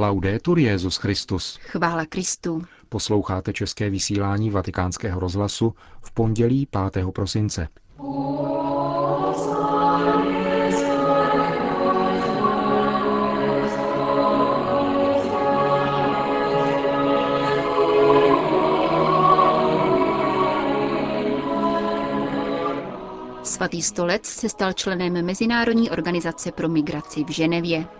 Laudetur 0.00 0.58
Jezus 0.58 0.96
Christus. 0.96 1.58
Chvála 1.62 2.06
Kristu. 2.06 2.62
Posloucháte 2.88 3.52
české 3.52 3.90
vysílání 3.90 4.50
Vatikánského 4.50 5.20
rozhlasu 5.20 5.74
v 6.00 6.12
pondělí 6.12 6.68
5. 6.92 7.04
prosince. 7.12 7.68
Svatý 23.42 23.82
stolec 23.82 24.26
se 24.26 24.48
stal 24.48 24.72
členem 24.72 25.26
Mezinárodní 25.26 25.90
organizace 25.90 26.52
pro 26.52 26.68
migraci 26.68 27.24
v 27.24 27.30
Ženevě. 27.30 27.97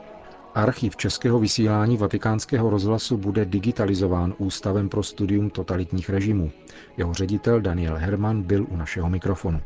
Archiv 0.59 0.97
českého 0.97 1.39
vysílání 1.39 1.97
vatikánského 1.97 2.71
rozhlasu 2.71 3.17
bude 3.17 3.45
digitalizován 3.45 4.35
Ústavem 4.39 4.89
pro 4.89 5.03
studium 5.03 5.51
totalitních 5.51 6.11
režimů. 6.11 6.51
Jeho 6.97 7.15
ředitel 7.15 7.61
Daniel 7.61 7.97
Herman 7.97 8.43
byl 8.43 8.67
u 8.69 8.77
našeho 8.77 9.11
mikrofonu. 9.11 9.61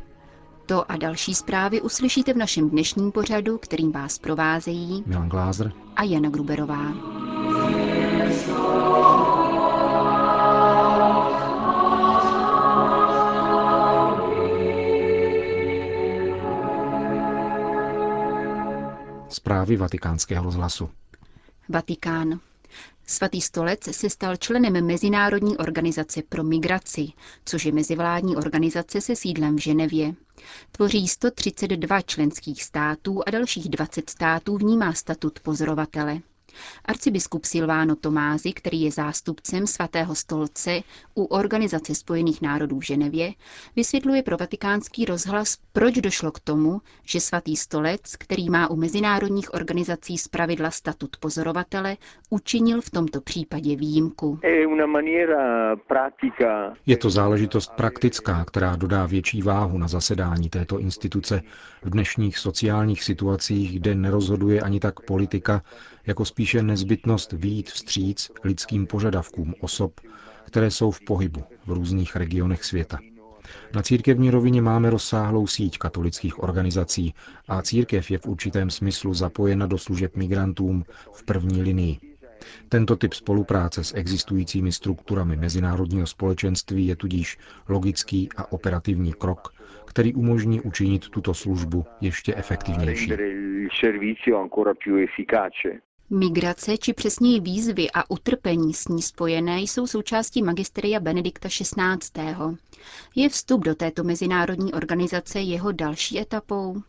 To 0.66 0.92
a 0.92 0.96
další 0.96 1.34
zprávy 1.34 1.80
uslyšíte 1.80 2.34
v 2.34 2.36
našem 2.36 2.70
dnešním 2.70 3.12
pořadu, 3.12 3.58
kterým 3.58 3.92
vás 3.92 4.18
provázejí 4.18 5.02
Milan 5.06 5.28
Glázer 5.28 5.72
a 5.96 6.02
Jana 6.02 6.30
Gruberová. 6.30 6.92
Zprávy 19.32 19.76
vatikánského 19.76 20.44
rozhlasu. 20.44 20.90
Vatikán. 21.68 22.40
Svatý 23.06 23.40
stolec 23.40 23.84
se 23.96 24.10
stal 24.10 24.36
členem 24.36 24.86
Mezinárodní 24.86 25.56
organizace 25.56 26.22
pro 26.28 26.44
migraci, 26.44 27.06
což 27.44 27.64
je 27.64 27.72
mezivládní 27.72 28.36
organizace 28.36 29.00
se 29.00 29.16
sídlem 29.16 29.56
v 29.56 29.60
Ženevě. 29.60 30.14
Tvoří 30.72 31.08
132 31.08 32.00
členských 32.02 32.64
států 32.64 33.22
a 33.26 33.30
dalších 33.30 33.68
20 33.68 34.10
států 34.10 34.56
vnímá 34.56 34.92
statut 34.92 35.40
pozorovatele. 35.40 36.18
Arcibiskup 36.84 37.44
Silvano 37.44 37.96
Tomázy, 37.96 38.52
který 38.52 38.80
je 38.82 38.90
zástupcem 38.90 39.66
svatého 39.66 40.14
stolce 40.14 40.80
u 41.14 41.24
Organizace 41.24 41.94
spojených 41.94 42.42
národů 42.42 42.78
v 42.78 42.82
Ženevě, 42.86 43.32
vysvětluje 43.76 44.22
pro 44.22 44.36
vatikánský 44.36 45.04
rozhlas, 45.04 45.56
proč 45.72 45.94
došlo 45.94 46.32
k 46.32 46.40
tomu, 46.40 46.80
že 47.04 47.20
svatý 47.20 47.56
stolec, 47.56 48.16
který 48.16 48.50
má 48.50 48.70
u 48.70 48.76
mezinárodních 48.76 49.54
organizací 49.54 50.18
zpravidla 50.18 50.70
statut 50.70 51.16
pozorovatele, 51.16 51.96
učinil 52.30 52.80
v 52.80 52.90
tomto 52.90 53.20
případě 53.20 53.76
výjimku. 53.76 54.38
Je 56.86 56.96
to 56.96 57.10
záležitost 57.10 57.72
praktická, 57.76 58.44
která 58.44 58.76
dodá 58.76 59.06
větší 59.06 59.42
váhu 59.42 59.78
na 59.78 59.88
zasedání 59.88 60.48
této 60.50 60.78
instituce 60.78 61.42
v 61.82 61.90
dnešních 61.90 62.38
sociálních 62.38 63.04
situacích, 63.04 63.80
kde 63.80 63.94
nerozhoduje 63.94 64.60
ani 64.60 64.80
tak 64.80 65.00
politika, 65.00 65.62
jako 66.06 66.24
spíše 66.24 66.62
nezbytnost 66.62 67.32
výjít 67.32 67.70
vstříc 67.70 68.30
lidským 68.44 68.86
požadavkům 68.86 69.54
osob, 69.60 70.00
které 70.44 70.70
jsou 70.70 70.90
v 70.90 71.00
pohybu 71.00 71.44
v 71.66 71.72
různých 71.72 72.16
regionech 72.16 72.64
světa. 72.64 72.98
Na 73.74 73.82
církevní 73.82 74.30
rovině 74.30 74.62
máme 74.62 74.90
rozsáhlou 74.90 75.46
síť 75.46 75.78
katolických 75.78 76.42
organizací 76.42 77.14
a 77.48 77.62
církev 77.62 78.10
je 78.10 78.18
v 78.18 78.26
určitém 78.26 78.70
smyslu 78.70 79.14
zapojena 79.14 79.66
do 79.66 79.78
služeb 79.78 80.16
migrantům 80.16 80.84
v 81.12 81.24
první 81.24 81.62
linii. 81.62 81.98
Tento 82.68 82.96
typ 82.96 83.14
spolupráce 83.14 83.84
s 83.84 83.94
existujícími 83.94 84.72
strukturami 84.72 85.36
mezinárodního 85.36 86.06
společenství 86.06 86.86
je 86.86 86.96
tudíž 86.96 87.38
logický 87.68 88.28
a 88.36 88.52
operativní 88.52 89.12
krok, 89.12 89.54
který 89.86 90.14
umožní 90.14 90.60
učinit 90.60 91.08
tuto 91.08 91.34
službu 91.34 91.86
ještě 92.00 92.34
efektivnější. 92.34 93.12
Migrace, 96.10 96.78
či 96.78 96.92
přesněji 96.92 97.40
výzvy 97.40 97.90
a 97.94 98.10
utrpení 98.10 98.74
s 98.74 98.88
ní 98.88 99.02
spojené 99.02 99.60
jsou 99.60 99.86
součástí 99.86 100.42
magisteria 100.42 101.00
Benedikta 101.00 101.48
XVI. 101.48 102.26
Je 103.16 103.28
vstup 103.28 103.64
do 103.64 103.74
této 103.74 104.04
mezinárodní 104.04 104.72
organizace 104.72 105.40
jeho 105.40 105.72
další 105.72 106.18
etapou? 106.20 106.82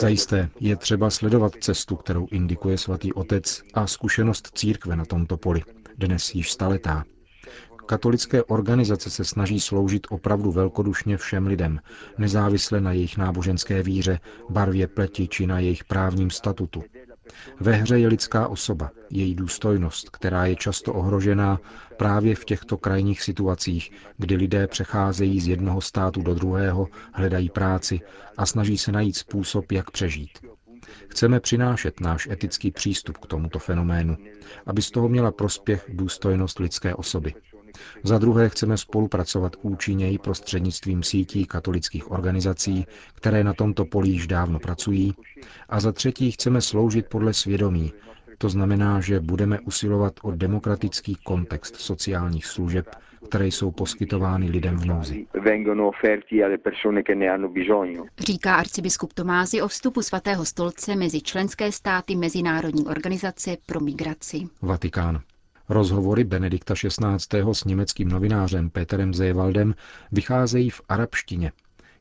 Zajisté 0.00 0.48
je 0.60 0.76
třeba 0.76 1.10
sledovat 1.10 1.52
cestu, 1.60 1.96
kterou 1.96 2.26
indikuje 2.30 2.78
svatý 2.78 3.12
otec 3.12 3.62
a 3.74 3.86
zkušenost 3.86 4.50
církve 4.58 4.96
na 4.96 5.04
tomto 5.04 5.36
poli, 5.36 5.60
dnes 5.98 6.34
již 6.34 6.52
staletá. 6.52 7.04
Katolické 7.92 8.42
organizace 8.44 9.10
se 9.10 9.24
snaží 9.24 9.60
sloužit 9.60 10.06
opravdu 10.10 10.52
velkodušně 10.52 11.16
všem 11.16 11.46
lidem, 11.46 11.80
nezávisle 12.18 12.80
na 12.80 12.92
jejich 12.92 13.16
náboženské 13.16 13.82
víře, 13.82 14.20
barvě 14.50 14.86
pleti 14.86 15.28
či 15.28 15.46
na 15.46 15.58
jejich 15.58 15.84
právním 15.84 16.30
statutu. 16.30 16.84
Ve 17.60 17.72
hře 17.72 17.98
je 17.98 18.08
lidská 18.08 18.48
osoba, 18.48 18.90
její 19.10 19.34
důstojnost, 19.34 20.10
která 20.10 20.46
je 20.46 20.56
často 20.56 20.94
ohrožená 20.94 21.60
právě 21.96 22.34
v 22.34 22.44
těchto 22.44 22.76
krajních 22.76 23.22
situacích, 23.22 23.90
kdy 24.18 24.36
lidé 24.36 24.66
přecházejí 24.66 25.40
z 25.40 25.48
jednoho 25.48 25.80
státu 25.80 26.22
do 26.22 26.34
druhého, 26.34 26.88
hledají 27.14 27.50
práci 27.50 28.00
a 28.36 28.46
snaží 28.46 28.78
se 28.78 28.92
najít 28.92 29.16
způsob, 29.16 29.72
jak 29.72 29.90
přežít. 29.90 30.38
Chceme 31.08 31.40
přinášet 31.40 32.00
náš 32.00 32.26
etický 32.26 32.70
přístup 32.70 33.18
k 33.18 33.26
tomuto 33.26 33.58
fenoménu, 33.58 34.16
aby 34.66 34.82
z 34.82 34.90
toho 34.90 35.08
měla 35.08 35.32
prospěch 35.32 35.84
důstojnost 35.88 36.58
lidské 36.58 36.94
osoby. 36.94 37.34
Za 38.02 38.18
druhé 38.18 38.48
chceme 38.48 38.76
spolupracovat 38.76 39.56
účinněji 39.62 40.18
prostřednictvím 40.18 41.02
sítí 41.02 41.46
katolických 41.46 42.10
organizací, 42.10 42.86
které 43.14 43.44
na 43.44 43.54
tomto 43.54 43.84
poli 43.84 44.08
již 44.08 44.26
dávno 44.26 44.58
pracují. 44.58 45.14
A 45.68 45.80
za 45.80 45.92
třetí 45.92 46.30
chceme 46.30 46.60
sloužit 46.60 47.06
podle 47.08 47.34
svědomí, 47.34 47.92
to 48.38 48.48
znamená, 48.48 49.00
že 49.00 49.20
budeme 49.20 49.60
usilovat 49.60 50.12
o 50.22 50.30
demokratický 50.30 51.14
kontext 51.24 51.76
sociálních 51.76 52.46
služeb, 52.46 52.86
které 53.28 53.46
jsou 53.46 53.70
poskytovány 53.70 54.50
lidem 54.50 54.76
v 54.76 54.84
nouzi. 54.84 55.26
Říká 58.18 58.54
arcibiskup 58.54 59.12
Tomázy 59.12 59.62
o 59.62 59.68
vstupu 59.68 60.02
svatého 60.02 60.44
stolce 60.44 60.96
mezi 60.96 61.20
členské 61.20 61.72
státy 61.72 62.16
Mezinárodní 62.16 62.86
organizace 62.86 63.56
pro 63.66 63.80
migraci. 63.80 64.48
Vatikán. 64.62 65.20
Rozhovory 65.68 66.24
Benedikta 66.24 66.74
XVI. 66.74 67.52
s 67.52 67.64
německým 67.64 68.08
novinářem 68.08 68.70
Peterem 68.70 69.14
Zewaldem 69.14 69.74
vycházejí 70.12 70.70
v 70.70 70.80
arabštině. 70.88 71.52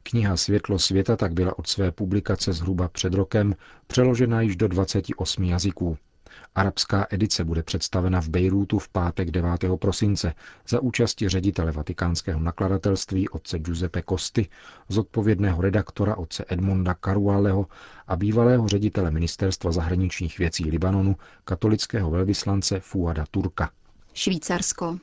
Kniha 0.04 0.38
Světlo 0.38 0.80
světa 0.80 1.16
tak 1.16 1.34
byla 1.34 1.60
od 1.60 1.68
své 1.68 1.92
publikace 1.92 2.54
zhruba 2.54 2.88
před 2.88 3.14
rokem 3.14 3.56
přeložena 3.88 4.42
již 4.42 4.56
do 4.56 4.68
28 4.68 5.44
jazyků. 5.44 5.98
Arabská 6.56 7.08
edice 7.10 7.44
bude 7.44 7.64
představena 7.64 8.22
v 8.22 8.30
Bejrútu 8.30 8.80
v 8.80 8.90
pátek 8.90 9.32
9. 9.32 9.52
prosince 9.80 10.34
za 10.68 10.80
účasti 10.80 11.30
ředitele 11.30 11.72
vatikánského 11.72 12.40
nakladatelství 12.40 13.30
otce 13.30 13.60
Giuseppe 13.60 14.04
Costi, 14.10 14.48
zodpovědného 14.90 15.62
redaktora 15.62 16.16
otce 16.16 16.46
Edmunda 16.48 16.96
Carualeho 17.06 17.66
a 18.08 18.16
bývalého 18.16 18.68
ředitele 18.68 19.12
ministerstva 19.12 19.72
zahraničních 19.72 20.40
věcí 20.40 20.70
Libanonu, 20.70 21.16
katolického 21.46 22.12
velvyslance 22.12 22.80
Fuada 22.80 23.26
Turka. 23.32 23.70
Švýcarsko. 24.14 24.98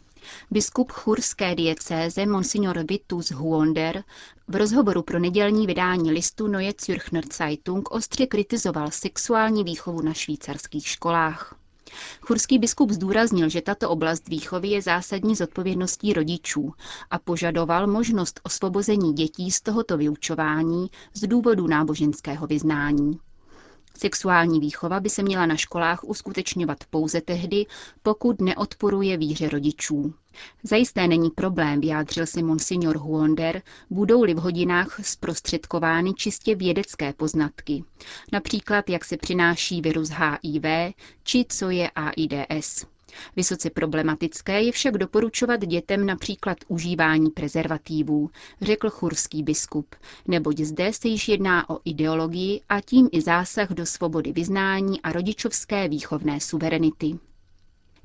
Biskup 0.50 0.92
churské 0.92 1.54
diecéze 1.54 2.26
Monsignor 2.26 2.78
Vitus 2.88 3.30
Huonder 3.30 4.04
v 4.48 4.56
rozhovoru 4.56 5.02
pro 5.02 5.18
nedělní 5.18 5.66
vydání 5.66 6.10
listu 6.12 6.46
Neue 6.46 6.72
Zürcher 6.84 7.24
Zeitung 7.32 7.90
ostře 7.90 8.26
kritizoval 8.26 8.90
sexuální 8.90 9.64
výchovu 9.64 10.02
na 10.02 10.12
švýcarských 10.14 10.88
školách. 10.88 11.54
Churský 12.20 12.58
biskup 12.58 12.90
zdůraznil, 12.90 13.48
že 13.48 13.60
tato 13.62 13.90
oblast 13.90 14.28
výchovy 14.28 14.68
je 14.68 14.82
zásadní 14.82 15.36
zodpovědností 15.36 16.12
rodičů 16.12 16.72
a 17.10 17.18
požadoval 17.18 17.86
možnost 17.86 18.40
osvobození 18.42 19.12
dětí 19.12 19.50
z 19.50 19.60
tohoto 19.60 19.96
vyučování 19.96 20.90
z 21.14 21.20
důvodu 21.26 21.66
náboženského 21.66 22.46
vyznání. 22.46 23.18
Sexuální 23.98 24.60
výchova 24.60 25.00
by 25.00 25.10
se 25.10 25.22
měla 25.22 25.46
na 25.46 25.56
školách 25.56 26.04
uskutečňovat 26.04 26.78
pouze 26.90 27.20
tehdy, 27.20 27.66
pokud 28.02 28.40
neodporuje 28.40 29.16
víře 29.16 29.48
rodičů. 29.48 30.14
Zajisté 30.62 31.06
není 31.08 31.30
problém, 31.30 31.80
vyjádřil 31.80 32.26
si 32.26 32.42
monsignor 32.42 32.96
Huonder, 32.98 33.62
budou-li 33.90 34.34
v 34.34 34.38
hodinách 34.38 35.00
zprostředkovány 35.02 36.14
čistě 36.14 36.54
vědecké 36.54 37.12
poznatky. 37.12 37.84
Například, 38.32 38.90
jak 38.90 39.04
se 39.04 39.16
přináší 39.16 39.80
virus 39.80 40.08
HIV, 40.10 40.94
či 41.22 41.44
co 41.48 41.70
je 41.70 41.90
AIDS. 41.90 42.84
Vysoce 43.36 43.70
problematické 43.70 44.62
je 44.62 44.72
však 44.72 44.98
doporučovat 44.98 45.60
dětem 45.60 46.06
například 46.06 46.58
užívání 46.68 47.30
prezervativů, 47.30 48.30
řekl 48.60 48.90
churský 48.90 49.42
biskup, 49.42 49.94
neboť 50.26 50.58
zde 50.60 50.92
se 50.92 51.08
již 51.08 51.28
jedná 51.28 51.70
o 51.70 51.78
ideologii 51.84 52.60
a 52.68 52.80
tím 52.80 53.08
i 53.12 53.20
zásah 53.20 53.68
do 53.70 53.86
svobody 53.86 54.32
vyznání 54.32 55.02
a 55.02 55.12
rodičovské 55.12 55.88
výchovné 55.88 56.40
suverenity. 56.40 57.18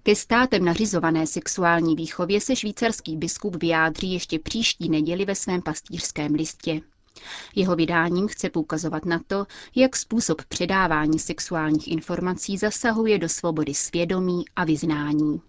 Ke 0.04 0.16
státem 0.16 0.66
nařizované 0.66 1.28
sexuální 1.28 1.96
výchově 1.96 2.42
se 2.42 2.56
švýcarský 2.56 3.18
biskup 3.18 3.56
vyjádří 3.56 4.14
ještě 4.14 4.40
příští 4.40 4.90
neděli 4.90 5.26
ve 5.26 5.36
svém 5.36 5.62
pastýřském 5.62 6.34
listě. 6.34 6.82
Jeho 7.56 7.76
vydáním 7.76 8.28
chce 8.28 8.50
poukazovat 8.50 9.06
na 9.06 9.20
to, 9.28 9.46
jak 9.76 9.96
způsob 9.96 10.42
předávání 10.46 11.20
sexuálních 11.20 11.88
informací 11.92 12.58
zasahuje 12.58 13.20
do 13.20 13.30
svobody 13.30 13.74
svědomí 13.74 14.46
a 14.56 14.66
vyznání. 14.66 15.42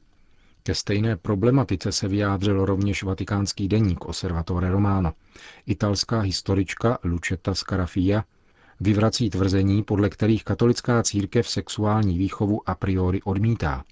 Ke 0.63 0.75
stejné 0.75 1.17
problematice 1.17 1.93
se 1.93 2.09
vyjádřil 2.09 2.65
rovněž 2.65 3.03
vatikánský 3.03 3.69
deník 3.69 4.05
Osservatore 4.05 4.71
Romano. 4.71 5.13
Italská 5.67 6.21
historička 6.21 6.99
Lucetta 7.05 7.55
Scarafia 7.55 8.25
vyvrací 8.81 9.31
tvrzení, 9.31 9.83
podle 9.83 10.11
kterých 10.11 10.45
katolická 10.45 11.03
církev 11.03 11.49
sexuální 11.49 12.19
výchovu 12.19 12.69
a 12.69 12.75
priori 12.75 13.23
odmítá. 13.23 13.85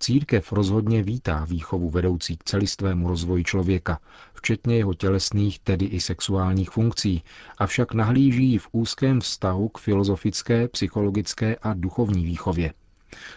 Církev 0.00 0.52
rozhodně 0.52 1.02
vítá 1.02 1.44
výchovu 1.44 1.90
vedoucí 1.90 2.36
k 2.36 2.44
celistvému 2.44 3.08
rozvoji 3.08 3.44
člověka, 3.44 4.00
včetně 4.34 4.76
jeho 4.76 4.94
tělesných, 4.94 5.58
tedy 5.58 5.86
i 5.86 6.00
sexuálních 6.00 6.70
funkcí, 6.70 7.22
avšak 7.58 7.94
nahlíží 7.94 8.58
v 8.58 8.68
úzkém 8.72 9.20
vztahu 9.20 9.68
k 9.68 9.78
filozofické, 9.78 10.68
psychologické 10.68 11.56
a 11.56 11.74
duchovní 11.74 12.24
výchově. 12.24 12.72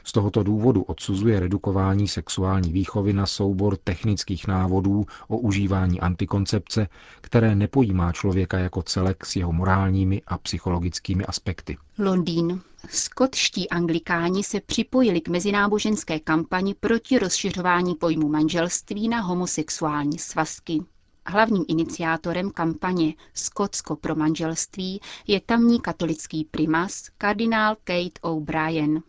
Z 0.03 0.11
tohoto 0.11 0.43
důvodu 0.43 0.81
odsuzuje 0.81 1.39
redukování 1.39 2.07
sexuální 2.07 2.71
výchovy 2.71 3.13
na 3.13 3.25
soubor 3.25 3.77
technických 3.77 4.47
návodů 4.47 5.05
o 5.27 5.37
užívání 5.37 5.99
antikoncepce, 5.99 6.87
které 7.21 7.55
nepojímá 7.55 8.11
člověka 8.11 8.57
jako 8.59 8.81
celek 8.83 9.25
s 9.25 9.35
jeho 9.35 9.53
morálními 9.53 10.21
a 10.27 10.37
psychologickými 10.37 11.25
aspekty. 11.25 11.77
Londýn. 11.99 12.61
Skotští 12.89 13.69
anglikáni 13.69 14.43
se 14.43 14.61
připojili 14.61 15.21
k 15.21 15.27
mezináboženské 15.27 16.19
kampani 16.19 16.73
proti 16.73 17.19
rozšiřování 17.19 17.95
pojmu 17.95 18.29
manželství 18.29 19.07
na 19.09 19.21
homosexuální 19.21 20.19
svazky. 20.19 20.83
Hlavním 21.25 21.65
iniciátorem 21.67 22.51
kampaně 22.51 23.13
Skotsko 23.33 23.95
pro 23.95 24.15
manželství 24.15 25.01
je 25.27 25.41
tamní 25.41 25.79
katolický 25.81 26.47
primas 26.51 27.09
kardinál 27.17 27.75
Kate 27.83 28.19
O'Brien. 28.21 29.01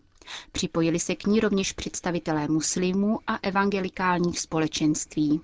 Připojili 0.52 0.98
se 1.00 1.14
k 1.16 1.26
ní 1.26 1.40
rovněž 1.40 1.72
představitelé 1.72 2.48
muslimů 2.48 3.18
a 3.26 3.38
evangelikálních 3.42 4.40
společenství. 4.40 5.40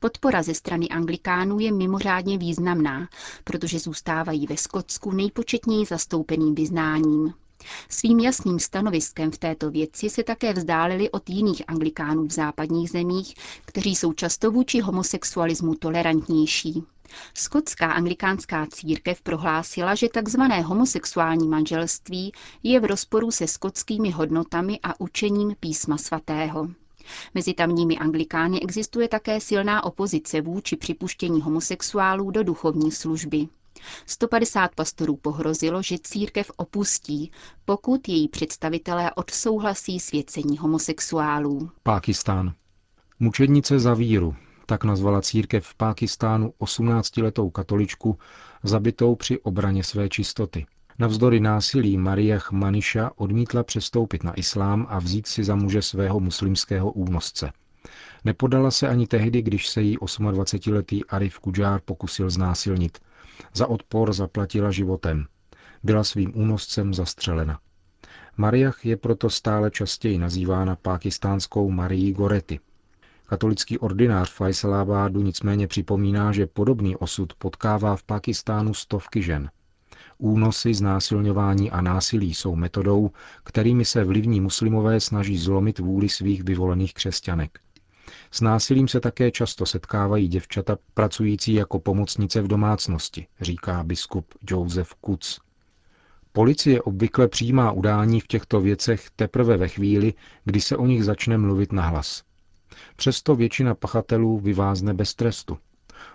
Podpora 0.00 0.42
ze 0.42 0.54
strany 0.54 0.88
anglikánů 0.88 1.58
je 1.58 1.72
mimořádně 1.72 2.38
významná, 2.38 3.08
protože 3.44 3.78
zůstávají 3.78 4.46
ve 4.46 4.56
Skotsku 4.56 5.12
nejpočetněji 5.12 5.86
zastoupeným 5.86 6.54
vyznáním. 6.54 7.34
Svým 7.88 8.18
jasným 8.20 8.58
stanoviskem 8.58 9.30
v 9.30 9.38
této 9.38 9.70
věci 9.70 10.10
se 10.10 10.22
také 10.24 10.52
vzdálili 10.52 11.10
od 11.10 11.30
jiných 11.30 11.62
anglikánů 11.68 12.26
v 12.26 12.32
západních 12.32 12.90
zemích, 12.90 13.34
kteří 13.64 13.96
jsou 13.96 14.12
často 14.12 14.50
vůči 14.50 14.80
homosexualismu 14.80 15.74
tolerantnější. 15.74 16.82
Skotská 17.34 17.92
anglikánská 17.92 18.66
církev 18.66 19.22
prohlásila, 19.22 19.94
že 19.94 20.08
tzv. 20.08 20.40
homosexuální 20.64 21.48
manželství 21.48 22.32
je 22.62 22.80
v 22.80 22.84
rozporu 22.84 23.30
se 23.30 23.46
skotskými 23.46 24.10
hodnotami 24.10 24.80
a 24.82 25.00
učením 25.00 25.56
písma 25.60 25.98
svatého. 25.98 26.68
Mezi 27.34 27.54
tamními 27.54 27.98
anglikány 27.98 28.60
existuje 28.60 29.08
také 29.08 29.40
silná 29.40 29.84
opozice 29.84 30.40
vůči 30.40 30.76
připuštění 30.76 31.40
homosexuálů 31.42 32.30
do 32.30 32.42
duchovní 32.42 32.92
služby. 32.92 33.48
150 34.06 34.74
pastorů 34.74 35.16
pohrozilo, 35.16 35.82
že 35.82 35.96
církev 36.02 36.50
opustí, 36.56 37.30
pokud 37.64 38.08
její 38.08 38.28
představitelé 38.28 39.12
odsouhlasí 39.14 40.00
svěcení 40.00 40.58
homosexuálů. 40.58 41.70
Pákistán. 41.82 42.52
Mučednice 43.20 43.78
za 43.78 43.94
víru, 43.94 44.36
tak 44.66 44.84
nazvala 44.84 45.22
církev 45.22 45.66
v 45.66 45.74
Pákistánu 45.74 46.52
18-letou 46.60 47.50
katoličku, 47.50 48.18
zabitou 48.62 49.14
při 49.14 49.40
obraně 49.40 49.84
své 49.84 50.08
čistoty. 50.08 50.66
Navzdory 50.98 51.40
násilí 51.40 51.98
Maria 51.98 52.38
Maniša 52.52 53.10
odmítla 53.16 53.62
přestoupit 53.62 54.24
na 54.24 54.34
islám 54.34 54.86
a 54.88 54.98
vzít 54.98 55.26
si 55.26 55.44
za 55.44 55.54
muže 55.54 55.82
svého 55.82 56.20
muslimského 56.20 56.92
únosce. 56.92 57.52
Nepodala 58.24 58.70
se 58.70 58.88
ani 58.88 59.06
tehdy, 59.06 59.42
když 59.42 59.68
se 59.68 59.82
jí 59.82 59.98
28-letý 59.98 61.04
Arif 61.04 61.38
Kudžár 61.38 61.80
pokusil 61.84 62.30
znásilnit. 62.30 62.98
Za 63.54 63.66
odpor 63.66 64.12
zaplatila 64.12 64.70
životem. 64.70 65.26
Byla 65.82 66.04
svým 66.04 66.32
únoscem 66.34 66.94
zastřelena. 66.94 67.58
Mariach 68.36 68.86
je 68.86 68.96
proto 68.96 69.30
stále 69.30 69.70
častěji 69.70 70.18
nazývána 70.18 70.76
pákistánskou 70.76 71.70
Marii 71.70 72.12
Gorety. 72.12 72.60
Katolický 73.26 73.78
ordinář 73.78 74.30
Faisalábádu 74.32 75.22
nicméně 75.22 75.66
připomíná, 75.66 76.32
že 76.32 76.46
podobný 76.46 76.96
osud 76.96 77.32
potkává 77.34 77.96
v 77.96 78.02
Pakistánu 78.02 78.74
stovky 78.74 79.22
žen. 79.22 79.50
Únosy, 80.18 80.74
znásilňování 80.74 81.70
a 81.70 81.80
násilí 81.80 82.34
jsou 82.34 82.56
metodou, 82.56 83.10
kterými 83.44 83.84
se 83.84 84.04
vlivní 84.04 84.40
muslimové 84.40 85.00
snaží 85.00 85.38
zlomit 85.38 85.78
vůli 85.78 86.08
svých 86.08 86.44
vyvolených 86.44 86.94
křesťanek. 86.94 87.58
S 88.30 88.40
násilím 88.40 88.88
se 88.88 89.00
také 89.00 89.30
často 89.30 89.66
setkávají 89.66 90.28
děvčata 90.28 90.78
pracující 90.94 91.54
jako 91.54 91.78
pomocnice 91.78 92.42
v 92.42 92.48
domácnosti, 92.48 93.26
říká 93.40 93.84
biskup 93.84 94.34
Joseph 94.50 94.94
Kutz. 95.00 95.38
Policie 96.32 96.82
obvykle 96.82 97.28
přijímá 97.28 97.72
udání 97.72 98.20
v 98.20 98.26
těchto 98.26 98.60
věcech 98.60 99.10
teprve 99.16 99.56
ve 99.56 99.68
chvíli, 99.68 100.14
kdy 100.44 100.60
se 100.60 100.76
o 100.76 100.86
nich 100.86 101.04
začne 101.04 101.38
mluvit 101.38 101.72
nahlas. 101.72 102.25
Přesto 102.96 103.36
většina 103.36 103.74
pachatelů 103.74 104.38
vyvázne 104.38 104.94
bez 104.94 105.14
trestu. 105.14 105.58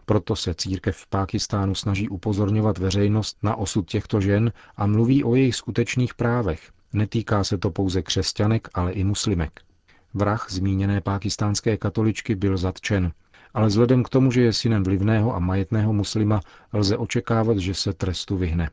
Proto 0.06 0.36
se 0.36 0.54
církev 0.54 0.98
v 0.98 1.08
Pákistánu 1.08 1.76
snaží 1.76 2.10
upozorňovat 2.10 2.78
veřejnost 2.78 3.38
na 3.44 3.56
osud 3.56 3.90
těchto 3.90 4.22
žen 4.22 4.52
a 4.76 4.88
mluví 4.88 5.24
o 5.24 5.36
jejich 5.36 5.56
skutečných 5.56 6.14
právech. 6.14 6.72
Netýká 6.94 7.44
se 7.44 7.58
to 7.58 7.72
pouze 7.72 8.02
křesťanek, 8.02 8.68
ale 8.74 8.92
i 8.92 9.04
muslimek. 9.04 9.62
Vrah 10.14 10.48
zmíněné 10.50 11.02
pákistánské 11.02 11.78
katoličky 11.78 12.36
byl 12.36 12.58
zatčen, 12.58 13.12
ale 13.54 13.68
vzhledem 13.68 14.04
k 14.04 14.10
tomu, 14.10 14.32
že 14.32 14.42
je 14.42 14.54
synem 14.54 14.84
vlivného 14.84 15.36
a 15.36 15.40
majetného 15.40 15.94
muslima, 15.94 16.40
lze 16.74 16.98
očekávat, 16.98 17.58
že 17.58 17.74
se 17.74 17.94
trestu 17.94 18.38
vyhne. 18.38 18.70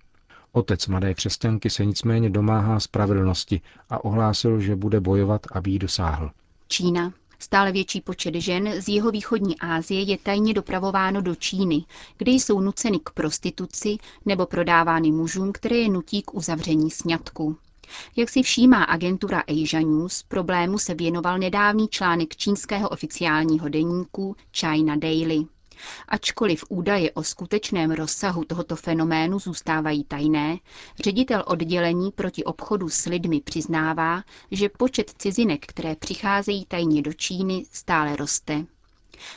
Otec 0.52 0.86
mladé 0.86 1.14
křesťanky 1.14 1.70
se 1.70 1.84
nicméně 1.84 2.30
domáhá 2.30 2.80
spravedlnosti 2.80 3.60
a 3.90 4.04
ohlásil, 4.04 4.60
že 4.60 4.76
bude 4.76 5.00
bojovat, 5.00 5.46
aby 5.52 5.70
ji 5.70 5.78
dosáhl. 5.78 6.30
Čína. 6.68 7.12
Stále 7.38 7.72
větší 7.72 8.00
počet 8.00 8.34
žen 8.34 8.82
z 8.82 8.88
jeho 8.88 9.10
východní 9.10 9.58
Asie 9.58 10.02
je 10.02 10.18
tajně 10.18 10.54
dopravováno 10.54 11.22
do 11.22 11.34
Číny, 11.34 11.84
kde 12.16 12.32
jsou 12.32 12.60
nuceny 12.60 12.98
k 13.04 13.10
prostituci 13.10 13.96
nebo 14.24 14.46
prodávány 14.46 15.12
mužům, 15.12 15.52
které 15.52 15.76
je 15.76 15.88
nutí 15.88 16.22
k 16.22 16.34
uzavření 16.34 16.90
sňatku. 16.90 17.56
Jak 18.16 18.28
si 18.28 18.42
všímá 18.42 18.84
agentura 18.84 19.40
Asia 19.40 19.80
News, 19.82 20.22
problému 20.22 20.78
se 20.78 20.94
věnoval 20.94 21.38
nedávný 21.38 21.88
článek 21.88 22.36
čínského 22.36 22.88
oficiálního 22.88 23.68
deníku 23.68 24.36
China 24.56 24.96
Daily. 24.96 25.44
Ačkoliv 26.08 26.64
údaje 26.68 27.12
o 27.12 27.22
skutečném 27.22 27.90
rozsahu 27.90 28.44
tohoto 28.44 28.76
fenoménu 28.76 29.38
zůstávají 29.38 30.04
tajné, 30.04 30.58
ředitel 31.00 31.44
oddělení 31.46 32.12
proti 32.12 32.44
obchodu 32.44 32.88
s 32.88 33.04
lidmi 33.06 33.40
přiznává, 33.40 34.22
že 34.50 34.68
počet 34.68 35.10
cizinek, 35.18 35.66
které 35.66 35.96
přicházejí 35.96 36.64
tajně 36.66 37.02
do 37.02 37.12
Číny, 37.12 37.64
stále 37.72 38.16
roste. 38.16 38.64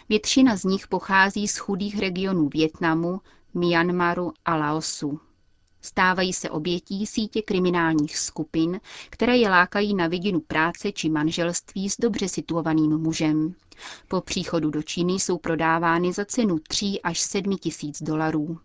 Většina 0.09 0.55
z 0.55 0.63
nich 0.63 0.87
pochází 0.87 1.47
z 1.47 1.57
chudých 1.57 1.99
regionů 1.99 2.49
Větnamu, 2.53 3.21
Myanmaru 3.53 4.33
a 4.45 4.55
Laosu. 4.55 5.19
Stávají 5.81 6.33
se 6.33 6.49
obětí 6.49 7.05
sítě 7.05 7.41
kriminálních 7.41 8.17
skupin, 8.17 8.79
které 9.09 9.37
je 9.37 9.49
lákají 9.49 9.95
na 9.95 10.07
vidinu 10.07 10.39
práce 10.39 10.91
či 10.91 11.09
manželství 11.09 11.89
s 11.89 11.97
dobře 11.97 12.29
situovaným 12.29 12.97
mužem. 12.97 13.55
Po 14.07 14.21
příchodu 14.21 14.69
do 14.69 14.83
Číny 14.83 15.13
jsou 15.13 15.37
prodávány 15.37 16.13
za 16.13 16.25
cenu 16.25 16.59
3 16.59 16.99
až 17.03 17.19
7 17.19 17.57
tisíc 17.57 18.03
dolarů. 18.03 18.57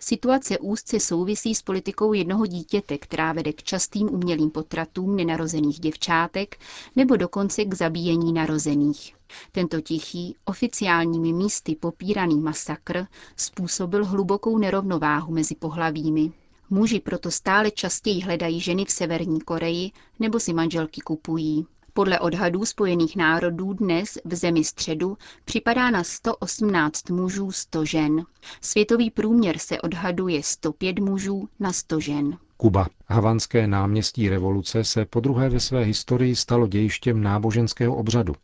Situace 0.00 0.58
úzce 0.58 1.00
souvisí 1.00 1.54
s 1.54 1.62
politikou 1.62 2.12
jednoho 2.12 2.46
dítěte, 2.46 2.98
která 2.98 3.32
vede 3.32 3.52
k 3.52 3.62
častým 3.62 4.14
umělým 4.14 4.50
potratům 4.50 5.16
nenarozených 5.16 5.80
děvčátek 5.80 6.58
nebo 6.96 7.16
dokonce 7.16 7.64
k 7.64 7.74
zabíjení 7.74 8.32
narozených. 8.32 9.14
Tento 9.52 9.80
tichý, 9.80 10.36
oficiálními 10.44 11.32
místy 11.32 11.76
popíraný 11.76 12.40
masakr 12.40 13.06
způsobil 13.36 14.04
hlubokou 14.04 14.58
nerovnováhu 14.58 15.32
mezi 15.34 15.54
pohlavími. 15.54 16.32
Muži 16.72 17.00
proto 17.00 17.30
stále 17.30 17.70
častěji 17.70 18.20
hledají 18.20 18.60
ženy 18.60 18.84
v 18.84 18.90
Severní 18.90 19.40
Koreji 19.40 19.90
nebo 20.18 20.40
si 20.40 20.52
manželky 20.52 21.00
kupují. 21.00 21.66
Podle 21.92 22.20
odhadů 22.20 22.64
Spojených 22.66 23.16
národů 23.16 23.72
dnes 23.72 24.18
v 24.24 24.34
zemi 24.34 24.64
středu 24.64 25.18
připadá 25.44 25.90
na 25.90 26.04
118 26.04 27.10
mužů 27.10 27.52
100 27.52 27.84
žen. 27.84 28.24
Světový 28.60 29.10
průměr 29.10 29.58
se 29.58 29.80
odhaduje 29.80 30.42
105 30.42 30.98
mužů 30.98 31.48
na 31.60 31.72
100 31.72 32.00
žen. 32.00 32.38
Kuba. 32.56 32.86
Havanské 33.08 33.66
náměstí 33.66 34.28
revoluce 34.28 34.84
se 34.84 35.04
po 35.04 35.20
druhé 35.20 35.48
ve 35.48 35.60
své 35.60 35.84
historii 35.84 36.36
stalo 36.36 36.66
dějištěm 36.66 37.22
náboženského 37.22 37.96
obřadu. 37.96 38.34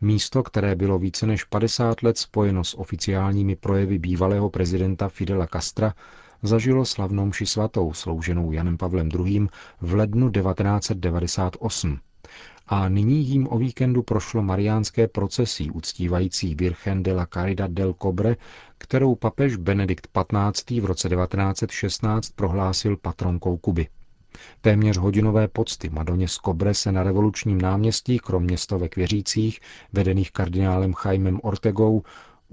Místo, 0.00 0.42
které 0.42 0.74
bylo 0.74 0.98
více 0.98 1.26
než 1.26 1.44
50 1.44 2.02
let 2.02 2.18
spojeno 2.18 2.64
s 2.64 2.78
oficiálními 2.78 3.56
projevy 3.56 3.98
bývalého 3.98 4.50
prezidenta 4.50 5.08
Fidela 5.08 5.46
Castra, 5.46 5.94
zažilo 6.42 6.84
slavnou 6.84 7.26
mši 7.26 7.46
svatou, 7.46 7.92
slouženou 7.92 8.52
Janem 8.52 8.76
Pavlem 8.76 9.08
II. 9.08 9.48
v 9.80 9.94
lednu 9.94 10.30
1998. 10.30 11.98
A 12.66 12.88
nyní 12.88 13.24
jím 13.24 13.48
o 13.50 13.58
víkendu 13.58 14.02
prošlo 14.02 14.42
mariánské 14.42 15.08
procesí 15.08 15.70
uctívající 15.70 16.54
Virgen 16.54 17.02
de 17.02 17.12
la 17.12 17.26
Caridad 17.26 17.70
del 17.70 17.94
Cobre, 18.02 18.36
kterou 18.78 19.14
papež 19.14 19.56
Benedikt 19.56 20.08
XV. 20.52 20.70
v 20.80 20.84
roce 20.84 21.08
1916 21.08 22.30
prohlásil 22.30 22.96
patronkou 22.96 23.56
Kuby. 23.56 23.88
Téměř 24.60 24.96
hodinové 24.96 25.48
pocty 25.48 25.88
Madoně 25.90 26.28
z 26.28 26.38
Kobre 26.38 26.74
se 26.74 26.92
na 26.92 27.02
revolučním 27.02 27.60
náměstí, 27.60 28.18
kromě 28.18 28.58
stovek 28.58 28.96
věřících, 28.96 29.60
vedených 29.92 30.32
kardinálem 30.32 30.92
Chaimem 30.92 31.40
Ortegou, 31.42 32.02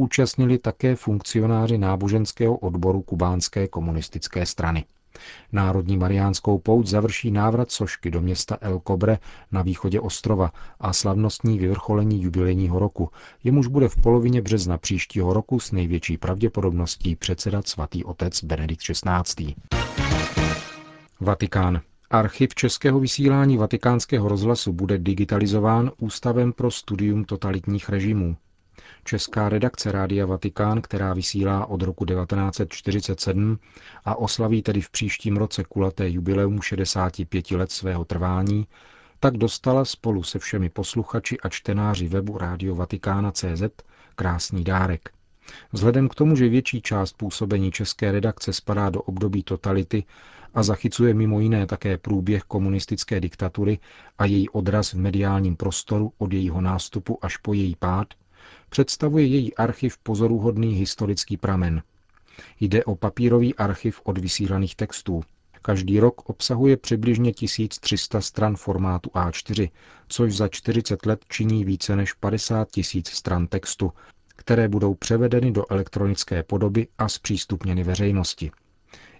účastnili 0.01 0.57
také 0.57 0.95
funkcionáři 0.95 1.77
náboženského 1.77 2.57
odboru 2.57 3.01
kubánské 3.01 3.67
komunistické 3.67 4.45
strany. 4.45 4.85
Národní 5.51 5.97
mariánskou 5.97 6.57
pouť 6.57 6.87
završí 6.87 7.31
návrat 7.31 7.71
sošky 7.71 8.11
do 8.11 8.21
města 8.21 8.57
El 8.61 8.81
Cobre 8.87 9.17
na 9.51 9.61
východě 9.61 9.99
ostrova 9.99 10.51
a 10.79 10.93
slavnostní 10.93 11.59
vyvrcholení 11.59 12.23
jubilejního 12.23 12.79
roku, 12.79 13.09
jemuž 13.43 13.67
bude 13.67 13.89
v 13.89 13.95
polovině 13.95 14.41
března 14.41 14.77
příštího 14.77 15.33
roku 15.33 15.59
s 15.59 15.71
největší 15.71 16.17
pravděpodobností 16.17 17.15
předsedat 17.15 17.67
svatý 17.67 18.03
otec 18.03 18.43
Benedikt 18.43 18.81
XVI. 18.83 19.55
Vatikán. 21.19 21.81
Archiv 22.09 22.55
českého 22.55 22.99
vysílání 22.99 23.57
vatikánského 23.57 24.27
rozhlasu 24.27 24.73
bude 24.73 24.97
digitalizován 24.97 25.91
Ústavem 25.99 26.53
pro 26.53 26.71
studium 26.71 27.25
totalitních 27.25 27.89
režimů. 27.89 28.35
Česká 29.03 29.49
redakce 29.49 29.91
Rádia 29.91 30.25
Vatikán, 30.25 30.81
která 30.81 31.13
vysílá 31.13 31.65
od 31.65 31.81
roku 31.81 32.05
1947 32.05 33.59
a 34.05 34.15
oslaví 34.15 34.61
tedy 34.61 34.81
v 34.81 34.89
příštím 34.89 35.37
roce 35.37 35.63
kulaté 35.63 36.09
jubileum 36.09 36.61
65 36.61 37.51
let 37.51 37.71
svého 37.71 38.05
trvání, 38.05 38.67
tak 39.19 39.37
dostala 39.37 39.85
spolu 39.85 40.23
se 40.23 40.39
všemi 40.39 40.69
posluchači 40.69 41.39
a 41.39 41.49
čtenáři 41.49 42.07
webu 42.07 42.37
Radio 42.37 42.75
Vatikána 42.75 43.31
CZ 43.31 43.63
krásný 44.15 44.63
dárek. 44.63 45.09
Vzhledem 45.71 46.09
k 46.09 46.15
tomu, 46.15 46.35
že 46.35 46.49
větší 46.49 46.81
část 46.81 47.13
působení 47.13 47.71
české 47.71 48.11
redakce 48.11 48.53
spadá 48.53 48.89
do 48.89 49.01
období 49.01 49.43
totality 49.43 50.03
a 50.53 50.63
zachycuje 50.63 51.13
mimo 51.13 51.39
jiné 51.39 51.67
také 51.67 51.97
průběh 51.97 52.43
komunistické 52.43 53.19
diktatury 53.19 53.79
a 54.17 54.25
její 54.25 54.49
odraz 54.49 54.93
v 54.93 54.97
mediálním 54.97 55.55
prostoru 55.55 56.13
od 56.17 56.33
jejího 56.33 56.61
nástupu 56.61 57.25
až 57.25 57.37
po 57.37 57.53
její 57.53 57.75
pád, 57.75 58.07
představuje 58.71 59.25
její 59.25 59.55
archiv 59.55 59.97
pozoruhodný 59.97 60.73
historický 60.73 61.37
pramen. 61.37 61.81
Jde 62.59 62.83
o 62.83 62.95
papírový 62.95 63.55
archiv 63.55 64.01
od 64.03 64.17
vysílaných 64.17 64.75
textů. 64.75 65.21
Každý 65.61 65.99
rok 65.99 66.29
obsahuje 66.29 66.77
přibližně 66.77 67.33
1300 67.33 68.21
stran 68.21 68.55
formátu 68.55 69.09
A4, 69.09 69.69
což 70.07 70.35
za 70.37 70.47
40 70.47 71.05
let 71.05 71.25
činí 71.29 71.65
více 71.65 71.95
než 71.95 72.13
50 72.13 72.71
tisíc 72.71 73.09
stran 73.09 73.47
textu, 73.47 73.91
které 74.35 74.67
budou 74.67 74.93
převedeny 74.93 75.51
do 75.51 75.71
elektronické 75.71 76.43
podoby 76.43 76.87
a 76.97 77.09
zpřístupněny 77.09 77.83
veřejnosti. 77.83 78.51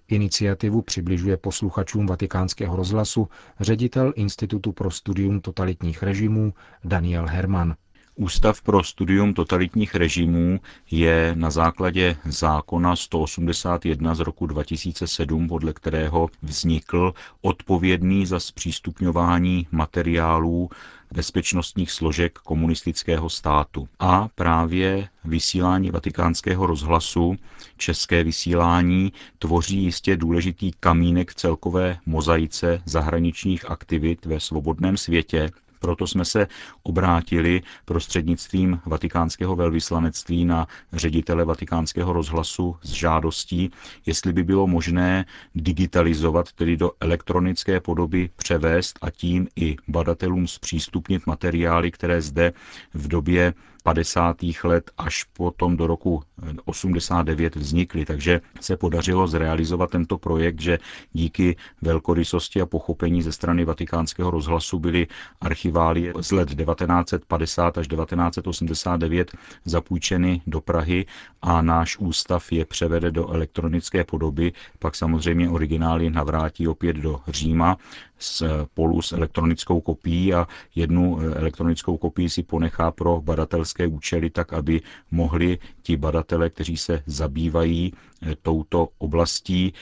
Iniciativu 0.08 0.81
přibližuje 0.81 1.38
posluchačům 1.38 2.08
vatikánského 2.08 2.75
rozhlasu 2.75 3.27
ředitel 3.60 4.13
Institutu 4.15 4.72
pro 4.72 4.91
studium 4.91 5.41
totalitních 5.41 6.03
režimů 6.03 6.53
Daniel 6.84 7.27
Herman. 7.27 7.75
Ústav 8.22 8.62
pro 8.62 8.84
studium 8.84 9.34
totalitních 9.34 9.96
režimů 9.96 10.60
je 10.92 11.32
na 11.36 11.50
základě 11.50 12.18
zákona 12.25 12.96
181 12.96 14.16
z 14.16 14.20
roku 14.20 14.46
2007, 14.46 15.48
podle 15.48 15.74
kterého 15.74 16.30
vznikl 16.42 17.13
odpovědný 17.42 18.25
za 18.25 18.40
zpřístupňování 18.40 19.68
materiálů 19.72 20.70
bezpečnostních 21.13 21.92
složek 21.92 22.40
komunistického 22.40 23.30
státu. 23.30 23.88
A 24.00 24.28
právě 24.36 25.10
vysílání 25.25 25.92
vatikánského 25.92 26.66
rozhlasu, 26.66 27.36
české 27.78 28.24
vysílání, 28.24 29.13
tvoří 29.40 29.84
jistě 29.84 30.18
důležitý 30.18 30.72
kamínek 30.80 31.34
celkové 31.34 31.98
mozaice 32.06 32.82
zahraničních 32.86 33.72
aktivit 33.72 34.25
ve 34.25 34.40
svobodném 34.40 34.98
světě, 34.98 35.51
proto 35.81 36.07
jsme 36.07 36.25
se 36.25 36.47
obrátili 36.83 37.61
prostřednictvím 37.85 38.79
vatikánského 38.85 39.55
velvyslanectví 39.55 40.45
na 40.45 40.67
ředitele 40.93 41.45
vatikánského 41.45 42.13
rozhlasu 42.13 42.75
s 42.83 42.89
žádostí, 42.89 43.71
jestli 44.05 44.33
by 44.33 44.43
bylo 44.43 44.67
možné 44.67 45.25
digitalizovat, 45.55 46.51
tedy 46.51 46.77
do 46.77 46.91
elektronické 47.00 47.79
podoby 47.79 48.29
převést 48.35 49.00
a 49.01 49.09
tím 49.09 49.47
i 49.55 49.75
badatelům 49.88 50.47
zpřístupnit 50.47 51.27
materiály, 51.27 51.91
které 51.91 52.21
zde 52.21 52.53
v 52.93 53.07
době 53.07 53.53
50. 53.83 54.38
let 54.63 54.91
až 54.97 55.23
potom 55.23 55.77
do 55.77 55.88
roku 55.88 56.23
89 56.65 57.55
vznikly. 57.55 58.05
Takže 58.05 58.41
se 58.61 58.77
podařilo 58.77 59.27
zrealizovat 59.27 59.89
tento 59.89 60.17
projekt, 60.17 60.61
že 60.61 60.79
díky 61.13 61.55
velkorysosti 61.81 62.61
a 62.61 62.65
pochopení 62.65 63.21
ze 63.21 63.31
strany 63.31 63.65
vatikánského 63.65 64.31
rozhlasu 64.31 64.79
byly 64.79 65.07
archivály 65.41 66.13
z 66.19 66.31
let 66.31 66.50
1950 66.55 67.77
až 67.77 67.88
1989 67.88 69.31
zapůjčeny 69.65 70.41
do 70.47 70.61
Prahy 70.61 71.05
a 71.41 71.61
náš 71.61 71.97
ústav 71.97 72.51
je 72.51 72.65
převede 72.65 73.11
do 73.11 73.29
elektronické 73.29 74.03
podoby, 74.03 74.53
pak 74.79 74.95
samozřejmě 74.95 75.50
originály 75.50 76.09
navrátí 76.09 76.67
opět 76.67 76.95
do 76.95 77.19
Říma 77.27 77.77
spolu 78.22 79.01
s 79.01 79.12
elektronickou 79.12 79.82
kopií 79.82 80.34
a 80.34 80.48
jednu 80.75 81.20
elektronickou 81.20 81.98
kopii 81.98 82.30
si 82.30 82.44
ponechá 82.44 82.92
pro 82.92 83.22
badatelské 83.22 83.88
účely, 83.88 84.30
tak 84.30 84.54
aby 84.54 84.82
mohli 85.12 85.60
ti 85.82 85.98
badatele, 85.98 86.50
kteří 86.50 86.78
se 86.78 87.04
zabývají 87.06 87.94
eh, 88.22 88.36
touto 88.42 88.90
oblastí, 88.98 89.74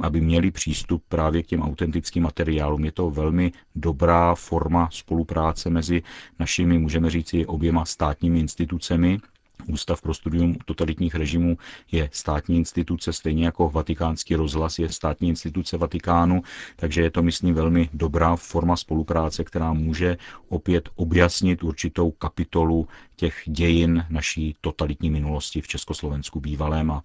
aby 0.00 0.20
měli 0.20 0.50
přístup 0.50 1.02
právě 1.08 1.42
k 1.42 1.46
těm 1.46 1.62
autentickým 1.62 2.22
materiálům. 2.22 2.84
Je 2.84 2.92
to 2.92 3.10
velmi 3.10 3.52
dobrá 3.74 4.34
forma 4.34 4.88
spolupráce 4.92 5.70
mezi 5.70 6.02
našimi, 6.38 6.78
můžeme 6.78 7.10
říci, 7.10 7.46
oběma 7.46 7.84
státními 7.84 8.40
institucemi, 8.40 9.18
Ústav 9.68 10.02
pro 10.02 10.14
studium 10.14 10.56
totalitních 10.64 11.14
režimů 11.14 11.58
je 11.92 12.10
státní 12.12 12.56
instituce, 12.56 13.12
stejně 13.12 13.44
jako 13.44 13.70
vatikánský 13.70 14.34
rozhlas 14.34 14.78
je 14.78 14.88
státní 14.88 15.28
instituce 15.28 15.76
Vatikánu, 15.76 16.42
takže 16.76 17.02
je 17.02 17.10
to, 17.10 17.22
myslím, 17.22 17.54
velmi 17.54 17.88
dobrá 17.92 18.36
forma 18.36 18.76
spolupráce, 18.76 19.44
která 19.44 19.72
může 19.72 20.16
opět 20.48 20.88
objasnit 20.96 21.62
určitou 21.62 22.10
kapitolu 22.10 22.88
těch 23.16 23.42
dějin 23.46 24.04
naší 24.10 24.56
totalitní 24.60 25.10
minulosti 25.10 25.60
v 25.60 25.68
Československu 25.68 26.40
bývalém 26.40 26.90
a 26.90 27.02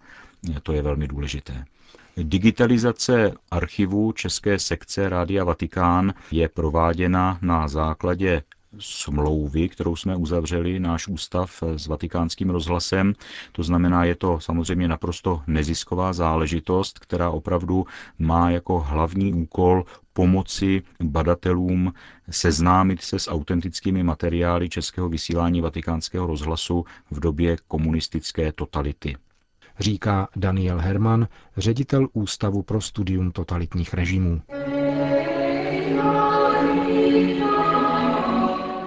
to 0.64 0.74
je 0.74 0.82
velmi 0.82 1.08
důležité. 1.08 1.66
Digitalizace 2.18 3.32
archivu 3.52 4.12
České 4.12 4.60
sekce 4.60 5.10
Rádia 5.10 5.44
Vatikán 5.44 6.14
je 6.32 6.50
prováděna 6.50 7.40
na 7.42 7.68
základě 7.68 8.44
smlouvy, 8.80 9.70
kterou 9.70 9.96
jsme 9.96 10.16
uzavřeli, 10.16 10.80
náš 10.80 11.08
ústav 11.08 11.64
s 11.76 11.88
vatikánským 11.88 12.50
rozhlasem. 12.50 13.14
To 13.52 13.64
znamená, 13.64 14.04
je 14.04 14.16
to 14.16 14.40
samozřejmě 14.40 14.88
naprosto 14.88 15.42
nezisková 15.48 16.14
záležitost, 16.14 17.00
která 17.00 17.30
opravdu 17.30 17.86
má 18.20 18.50
jako 18.50 18.80
hlavní 18.80 19.34
úkol 19.34 19.86
pomoci 20.14 20.82
badatelům 21.04 21.94
seznámit 22.30 23.02
se 23.02 23.20
s 23.20 23.32
autentickými 23.32 24.04
materiály 24.04 24.70
českého 24.70 25.10
vysílání 25.10 25.62
vatikánského 25.62 26.28
rozhlasu 26.28 26.86
v 27.12 27.20
době 27.20 27.58
komunistické 27.68 28.52
totality 28.52 29.16
říká 29.80 30.28
Daniel 30.36 30.80
Herman, 30.80 31.28
ředitel 31.58 32.08
Ústavu 32.14 32.62
pro 32.62 32.82
studium 32.82 33.32
totalitních 33.32 33.94
režimů. 33.94 34.42